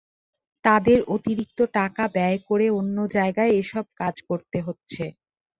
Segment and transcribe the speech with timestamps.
[0.65, 5.03] তাঁদের অতিরিক্ত টাকা ব্যয় করে অন্য জায়গায় এসব কাজ করতে হচ্ছে।